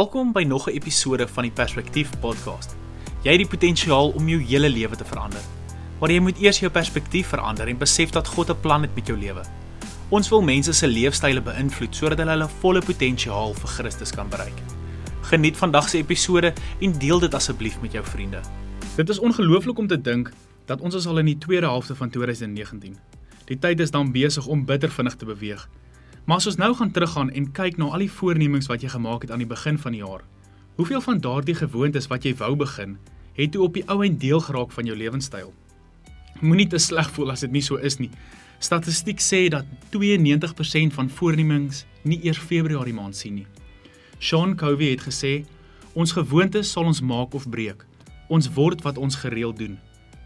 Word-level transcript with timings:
Welkom 0.00 0.32
by 0.32 0.42
nog 0.42 0.66
'n 0.66 0.72
episode 0.72 1.28
van 1.28 1.42
die 1.42 1.52
Perspektief 1.52 2.10
podcast. 2.20 2.76
Jy 3.22 3.30
het 3.30 3.38
die 3.38 3.48
potensiaal 3.48 4.08
om 4.08 4.28
jou 4.28 4.40
hele 4.42 4.68
lewe 4.68 4.96
te 4.96 5.04
verander. 5.04 5.40
Maar 6.00 6.10
jy 6.10 6.20
moet 6.20 6.38
eers 6.38 6.58
jou 6.58 6.70
perspektief 6.72 7.26
verander 7.26 7.68
en 7.68 7.78
besef 7.78 8.10
dat 8.10 8.28
God 8.28 8.50
'n 8.50 8.60
plan 8.60 8.82
het 8.82 8.94
met 8.94 9.06
jou 9.06 9.18
lewe. 9.18 9.42
Ons 10.08 10.28
wil 10.28 10.42
mense 10.42 10.72
se 10.72 10.86
leefstyle 10.86 11.40
beïnvloed 11.40 11.94
sodat 11.94 12.18
hulle 12.18 12.30
hulle 12.30 12.48
volle 12.60 12.80
potensiaal 12.80 13.54
vir 13.54 13.68
Christus 13.68 14.10
kan 14.10 14.28
bereik. 14.28 14.58
Geniet 15.20 15.56
vandag 15.56 15.88
se 15.88 15.98
episode 15.98 16.52
en 16.80 16.98
deel 16.98 17.18
dit 17.18 17.34
asseblief 17.34 17.80
met 17.80 17.92
jou 17.92 18.04
vriende. 18.04 18.40
Dit 18.96 19.08
is 19.08 19.18
ongelooflik 19.18 19.78
om 19.78 19.86
te 19.86 20.00
dink 20.00 20.32
dat 20.64 20.80
ons 20.80 20.94
is 20.94 21.06
al 21.06 21.18
in 21.18 21.26
die 21.26 21.38
tweede 21.38 21.66
helfte 21.66 21.94
van 21.94 22.10
2019. 22.10 22.96
Die 23.44 23.58
tyd 23.58 23.80
is 23.80 23.90
dan 23.90 24.12
besig 24.12 24.46
om 24.46 24.64
bitter 24.64 24.90
vinnig 24.90 25.16
te 25.16 25.24
beweeg. 25.24 25.68
Maar 26.24 26.36
as 26.36 26.46
ons 26.46 26.58
nou 26.60 26.74
gaan 26.74 26.90
teruggaan 26.90 27.30
en 27.30 27.52
kyk 27.52 27.78
na 27.78 27.90
al 27.90 28.04
die 28.04 28.12
voornemings 28.12 28.68
wat 28.70 28.82
jy 28.84 28.92
gemaak 28.92 29.24
het 29.24 29.30
aan 29.30 29.42
die 29.42 29.50
begin 29.50 29.78
van 29.78 29.96
die 29.96 30.02
jaar, 30.02 30.22
hoeveel 30.76 31.00
van 31.00 31.20
daardie 31.20 31.54
gewoontes 31.54 32.06
wat 32.10 32.24
jy 32.24 32.34
wou 32.40 32.54
begin, 32.56 32.98
het 33.36 33.52
toe 33.52 33.64
op 33.64 33.74
die 33.74 33.84
ou 33.88 34.02
en 34.04 34.18
deel 34.18 34.40
geraak 34.40 34.72
van 34.72 34.86
jou 34.86 34.96
lewenstyl? 34.96 35.52
Moenie 36.40 36.68
te 36.70 36.78
sleg 36.78 37.10
voel 37.10 37.32
as 37.34 37.44
dit 37.44 37.52
nie 37.52 37.64
so 37.64 37.76
is 37.76 37.98
nie. 38.00 38.10
Statistiek 38.60 39.20
sê 39.20 39.48
dat 39.48 39.64
92% 39.96 40.94
van 40.96 41.10
voornemings 41.10 41.84
nie 42.04 42.20
eers 42.24 42.38
Februarie 42.38 42.94
maand 42.94 43.16
sien 43.16 43.34
nie. 43.40 43.46
Sean 44.18 44.56
Covey 44.56 44.90
het 44.92 45.04
gesê, 45.08 45.44
ons 45.94 46.12
gewoontes 46.12 46.70
sal 46.72 46.84
ons 46.84 47.00
maak 47.00 47.34
of 47.34 47.48
breek. 47.48 47.86
Ons 48.28 48.50
word 48.54 48.82
wat 48.84 48.98
ons 48.98 49.16
gereeld 49.16 49.58
doen. 49.58 49.78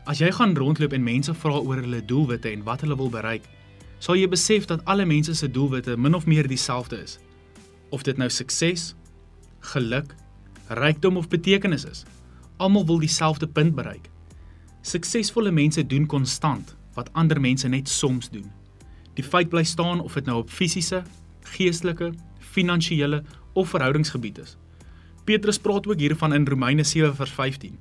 As 0.05 0.19
jy 0.21 0.33
gaan 0.35 0.57
rondloop 0.59 0.93
en 0.93 1.05
mense 1.07 1.35
vra 1.35 1.61
oor 1.63 1.81
hulle 1.81 2.03
doelwitte 2.05 2.51
en 2.51 2.65
wat 2.67 2.83
hulle 2.85 2.97
wil 2.99 3.11
bereik, 3.11 3.47
sal 4.05 4.19
jy 4.21 4.27
besef 4.29 4.67
dat 4.69 4.83
alle 4.91 5.07
mense 5.09 5.33
se 5.35 5.49
doelwitte 5.49 5.97
min 5.97 6.15
of 6.15 6.27
meer 6.29 6.49
dieselfde 6.49 6.99
is. 7.01 7.17
Of 7.89 8.03
dit 8.05 8.19
nou 8.21 8.29
sukses, 8.29 8.93
geluk, 9.73 10.13
rykdom 10.69 11.17
of 11.17 11.31
betekenis 11.33 11.87
is, 11.89 12.03
almal 12.61 12.85
wil 12.87 13.01
dieselfde 13.01 13.49
punt 13.49 13.73
bereik. 13.75 14.11
Suksesvolle 14.85 15.53
mense 15.57 15.87
doen 15.89 16.05
konstant 16.07 16.75
wat 16.95 17.09
ander 17.13 17.41
mense 17.41 17.69
net 17.69 17.89
soms 17.89 18.29
doen. 18.31 18.51
Die 19.17 19.25
feit 19.25 19.49
bly 19.49 19.65
staan 19.65 20.03
of 20.05 20.19
dit 20.19 20.29
nou 20.29 20.43
op 20.43 20.53
fisiese, 20.53 21.01
geestelike, 21.55 22.13
finansiële 22.55 23.23
of 23.55 23.73
verhoudingsgebied 23.73 24.39
is. 24.43 24.57
Petrus 25.25 25.59
praat 25.59 25.89
ook 25.89 25.99
hiervan 25.99 26.35
in 26.35 26.45
Romeine 26.47 26.85
7:15. 26.85 27.79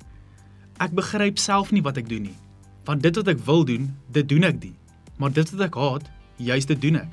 Ek 0.80 0.90
begryp 0.90 1.38
self 1.38 1.70
nie 1.70 1.82
wat 1.82 2.00
ek 2.00 2.08
doen 2.08 2.22
nie, 2.22 2.38
want 2.84 3.02
dit 3.02 3.16
wat 3.16 3.28
ek 3.28 3.44
wil 3.44 3.64
doen, 3.64 3.92
dit 4.08 4.28
doen 4.28 4.42
ek 4.42 4.62
nie 4.62 4.74
maar 5.16 5.32
dit 5.32 5.50
wat 5.50 5.66
ek 5.68 5.78
haat, 5.78 6.06
juist 6.36 6.68
dit 6.68 6.80
doen 6.80 6.96
ek. 6.96 7.10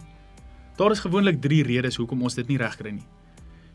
Daar 0.78 0.92
is 0.92 1.00
gewoonlik 1.00 1.42
3 1.42 1.64
redes 1.64 1.96
hoekom 1.96 2.22
ons 2.22 2.36
dit 2.36 2.48
nie 2.48 2.58
regkry 2.58 2.92
nie. 2.96 3.08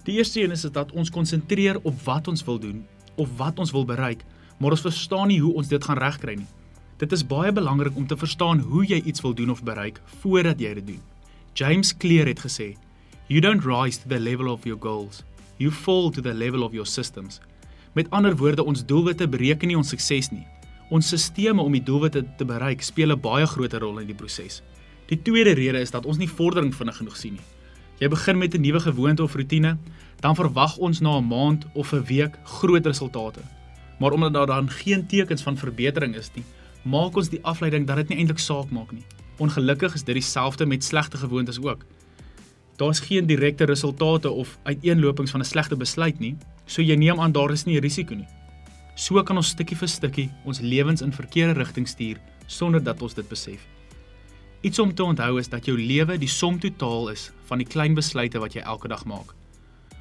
Die 0.06 0.16
eerste 0.18 0.42
een 0.42 0.54
is 0.54 0.62
dat 0.62 0.92
ons 0.92 1.10
konsentreer 1.10 1.80
op 1.82 1.94
wat 2.04 2.28
ons 2.28 2.44
wil 2.44 2.58
doen 2.58 2.86
of 3.16 3.28
wat 3.36 3.58
ons 3.58 3.70
wil 3.70 3.84
bereik, 3.84 4.24
maar 4.58 4.70
ons 4.70 4.84
verstaan 4.86 5.28
nie 5.28 5.40
hoe 5.40 5.54
ons 5.54 5.68
dit 5.68 5.84
gaan 5.84 5.98
regkry 5.98 6.36
nie. 6.38 6.48
Dit 6.96 7.12
is 7.12 7.26
baie 7.26 7.52
belangrik 7.52 7.96
om 7.96 8.06
te 8.06 8.16
verstaan 8.16 8.60
hoe 8.60 8.84
jy 8.86 9.02
iets 9.04 9.20
wil 9.20 9.34
doen 9.34 9.50
of 9.50 9.62
bereik 9.62 10.00
voordat 10.22 10.60
jy 10.60 10.74
dit 10.74 10.86
doen. 10.86 11.02
James 11.54 11.96
Clear 11.96 12.26
het 12.26 12.40
gesê, 12.40 12.76
"You 13.26 13.40
don't 13.40 13.64
rise 13.64 14.00
to 14.00 14.08
the 14.08 14.20
level 14.20 14.48
of 14.48 14.64
your 14.64 14.80
goals. 14.80 15.24
You 15.56 15.70
fall 15.70 16.10
to 16.10 16.20
the 16.20 16.34
level 16.34 16.62
of 16.62 16.72
your 16.72 16.86
systems." 16.86 17.40
Met 17.92 18.10
ander 18.10 18.36
woorde, 18.36 18.64
ons 18.64 18.84
doelwitte 18.84 19.28
bereken 19.28 19.68
nie 19.68 19.76
ons 19.76 19.88
sukses 19.88 20.30
nie. 20.30 20.46
Ons 20.90 21.06
stelsels 21.06 21.58
om 21.58 21.72
die 21.72 21.82
doelwitte 21.82 22.24
te 22.36 22.44
bereik 22.44 22.82
speel 22.82 23.12
'n 23.12 23.20
baie 23.20 23.46
groot 23.46 23.72
rol 23.72 23.98
in 23.98 24.06
die 24.06 24.14
proses. 24.14 24.62
Die 25.06 25.22
tweede 25.22 25.52
rede 25.54 25.78
is 25.78 25.90
dat 25.90 26.06
ons 26.06 26.18
nie 26.18 26.30
vordering 26.30 26.74
vinnig 26.74 26.96
genoeg 26.96 27.16
sien 27.16 27.36
nie. 27.38 27.46
Jy 28.00 28.08
begin 28.12 28.38
met 28.38 28.54
'n 28.54 28.60
nuwe 28.60 28.80
gewoonte 28.80 29.22
of 29.22 29.34
rotine, 29.34 29.78
dan 30.20 30.34
verwag 30.34 30.76
ons 30.76 31.00
na 31.00 31.18
'n 31.18 31.28
maand 31.28 31.66
of 31.74 31.92
'n 31.92 32.04
week 32.04 32.38
groot 32.44 32.86
resultate. 32.86 33.40
Maar 33.98 34.12
omdat 34.12 34.32
daar 34.32 34.46
dan 34.46 34.70
geen 34.70 35.06
tekens 35.06 35.42
van 35.42 35.56
verbetering 35.56 36.14
is 36.14 36.30
nie, 36.34 36.44
maak 36.82 37.16
ons 37.16 37.28
die 37.28 37.44
afleiding 37.44 37.86
dat 37.86 37.96
dit 37.96 38.08
nie 38.08 38.18
eintlik 38.18 38.38
saak 38.38 38.70
maak 38.70 38.92
nie. 38.92 39.04
Ongelukkig 39.38 39.94
is 39.94 40.02
dit 40.02 40.14
dieselfde 40.14 40.66
met 40.66 40.84
slegte 40.84 41.16
gewoontes 41.16 41.62
ook. 41.62 41.84
Daar's 42.76 43.00
geen 43.00 43.26
direkte 43.26 43.64
resultate 43.64 44.30
of 44.30 44.58
uiteenlopings 44.62 45.30
van 45.30 45.40
'n 45.40 45.44
slegte 45.44 45.76
besluit 45.76 46.18
nie, 46.18 46.36
so 46.66 46.82
jy 46.82 46.94
neem 46.94 47.20
aan 47.20 47.32
daar 47.32 47.50
is 47.50 47.64
nie 47.64 47.76
'n 47.76 47.82
risiko 47.82 48.14
nie. 48.14 48.28
So 48.94 49.22
kan 49.22 49.36
ons 49.36 49.48
stukkie 49.48 49.76
vir 49.76 49.88
stukkie 49.88 50.30
ons 50.44 50.60
lewens 50.60 51.02
in 51.02 51.12
verkeerde 51.12 51.52
rigting 51.52 51.88
stuur 51.88 52.16
sonder 52.46 52.82
dat 52.82 53.02
ons 53.02 53.14
dit 53.14 53.28
besef. 53.28 53.75
Iets 54.66 54.78
om 54.78 54.94
te 54.94 55.04
onthou 55.04 55.38
is 55.38 55.46
dat 55.48 55.66
jou 55.68 55.76
lewe 55.78 56.16
die 56.18 56.28
som 56.28 56.56
totaal 56.58 57.12
is 57.12 57.28
van 57.46 57.60
die 57.62 57.66
klein 57.70 57.94
besluite 57.94 58.40
wat 58.42 58.56
jy 58.56 58.64
elke 58.66 58.88
dag 58.90 59.04
maak. 59.06 59.28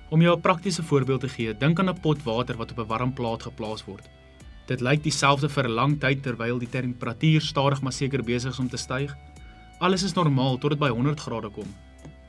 Om 0.10 0.22
jou 0.26 0.34
'n 0.36 0.42
praktiese 0.42 0.84
voorbeeld 0.84 1.22
te 1.22 1.30
gee, 1.30 1.54
dink 1.54 1.80
aan 1.80 1.90
'n 1.90 2.00
pot 2.02 2.24
water 2.24 2.58
wat 2.58 2.72
op 2.72 2.80
'n 2.80 2.88
warm 2.88 3.14
plaat 3.14 3.44
geplaas 3.44 3.86
word. 3.86 4.10
Dit 4.66 4.82
lyk 4.82 5.04
dieselfde 5.04 5.50
vir 5.50 5.68
'n 5.68 5.72
lang 5.72 6.00
tyd 6.00 6.24
terwyl 6.24 6.58
die 6.58 6.70
temperatuur 6.70 7.42
stadig 7.42 7.82
maar 7.82 7.92
seker 7.92 8.24
besig 8.24 8.52
is 8.52 8.60
om 8.60 8.70
te 8.70 8.78
styg. 8.78 9.16
Alles 9.80 10.04
is 10.04 10.14
normaal 10.14 10.58
tot 10.58 10.70
dit 10.70 10.80
by 10.80 10.90
100 10.90 11.20
grade 11.20 11.50
kom. 11.50 11.76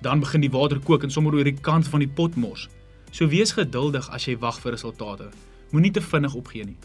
Dan 0.03 0.21
begin 0.21 0.41
die 0.41 0.51
water 0.51 0.79
kook 0.81 1.03
en 1.03 1.11
sommer 1.11 1.35
oor 1.35 1.45
die 1.45 1.61
kant 1.61 1.89
van 1.89 2.01
die 2.01 2.13
pot 2.15 2.37
mors. 2.37 2.69
So 3.11 3.29
wees 3.29 3.53
geduldig 3.53 4.11
as 4.11 4.25
jy 4.25 4.39
wag 4.39 4.61
vir 4.61 4.73
resultate. 4.73 5.31
Moenie 5.71 5.91
te 5.91 6.01
vinnig 6.01 6.35
opgee 6.35 6.65
nie. 6.65 6.77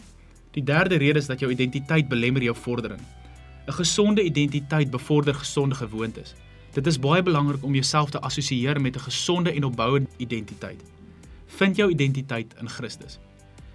Die 0.52 0.64
derde 0.64 0.96
rede 0.96 1.18
is 1.18 1.26
dat 1.26 1.40
jou 1.40 1.50
identiteit 1.50 2.08
belemmer 2.08 2.42
jou 2.42 2.54
vordering. 2.54 3.00
'n 3.66 3.72
Gesonde 3.72 4.22
identiteit 4.22 4.90
bevorder 4.90 5.34
gesonde 5.34 5.74
gewoontes. 5.74 6.34
Dit 6.72 6.86
is 6.86 6.98
baie 6.98 7.22
belangrik 7.22 7.64
om 7.64 7.74
jouself 7.74 8.10
te 8.10 8.20
assosieer 8.20 8.80
met 8.80 8.96
'n 8.96 9.00
gesonde 9.00 9.52
en 9.52 9.64
opbouende 9.64 10.08
identiteit. 10.16 10.82
Vind 11.46 11.76
jou 11.76 11.90
identiteit 11.90 12.54
in 12.60 12.68
Christus. 12.68 13.18